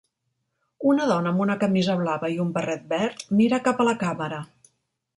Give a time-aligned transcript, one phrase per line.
[0.91, 4.45] Una dona amb una camisa blava i un barret verd mira cap a la càmera.